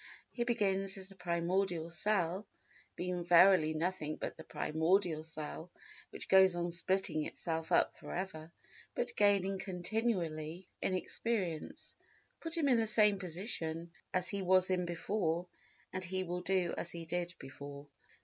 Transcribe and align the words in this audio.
He 0.31 0.43
begins 0.45 0.97
as 0.97 1.09
the 1.09 1.15
primordial 1.15 1.91
cell—being 1.91 3.23
verily 3.23 3.75
nothing 3.75 4.15
but 4.15 4.35
the 4.35 4.43
primordial 4.43 5.21
cell 5.21 5.69
which 6.09 6.27
goes 6.27 6.55
on 6.55 6.71
splitting 6.71 7.23
itself 7.23 7.71
up 7.71 7.95
for 7.99 8.11
ever, 8.15 8.51
but 8.95 9.15
gaining 9.15 9.59
continually 9.59 10.67
in 10.81 10.95
experience. 10.95 11.95
Put 12.39 12.57
him 12.57 12.67
in 12.67 12.77
the 12.77 12.87
same 12.87 13.19
position 13.19 13.91
as 14.11 14.27
he 14.27 14.41
was 14.41 14.71
in 14.71 14.87
before 14.87 15.45
and 15.93 16.03
he 16.03 16.23
will 16.23 16.41
do 16.41 16.73
as 16.79 16.89
he 16.89 17.05
did 17.05 17.35
before. 17.37 17.85